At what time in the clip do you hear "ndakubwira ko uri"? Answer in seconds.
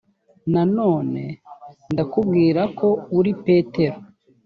1.93-3.31